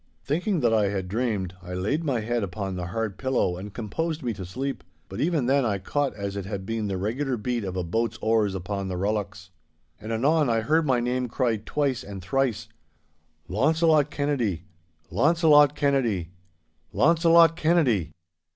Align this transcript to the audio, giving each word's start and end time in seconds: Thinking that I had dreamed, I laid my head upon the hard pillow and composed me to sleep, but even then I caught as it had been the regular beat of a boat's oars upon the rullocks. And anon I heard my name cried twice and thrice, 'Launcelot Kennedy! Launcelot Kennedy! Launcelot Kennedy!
Thinking 0.23 0.61
that 0.61 0.73
I 0.73 0.89
had 0.89 1.07
dreamed, 1.07 1.53
I 1.61 1.75
laid 1.75 2.03
my 2.03 2.21
head 2.21 2.41
upon 2.41 2.75
the 2.75 2.87
hard 2.87 3.19
pillow 3.19 3.55
and 3.55 3.71
composed 3.71 4.23
me 4.23 4.33
to 4.33 4.47
sleep, 4.47 4.83
but 5.07 5.21
even 5.21 5.45
then 5.45 5.63
I 5.63 5.77
caught 5.77 6.15
as 6.15 6.35
it 6.35 6.45
had 6.47 6.65
been 6.65 6.87
the 6.87 6.97
regular 6.97 7.37
beat 7.37 7.63
of 7.63 7.77
a 7.77 7.83
boat's 7.83 8.17
oars 8.19 8.55
upon 8.55 8.87
the 8.87 8.97
rullocks. 8.97 9.51
And 9.99 10.11
anon 10.11 10.49
I 10.49 10.61
heard 10.61 10.87
my 10.87 11.01
name 11.01 11.27
cried 11.27 11.67
twice 11.67 12.03
and 12.03 12.19
thrice, 12.19 12.67
'Launcelot 13.47 14.09
Kennedy! 14.09 14.63
Launcelot 15.11 15.75
Kennedy! 15.75 16.31
Launcelot 16.91 17.55
Kennedy! 17.55 18.11